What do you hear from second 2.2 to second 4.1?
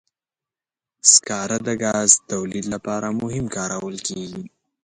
تولید لپاره هم کارول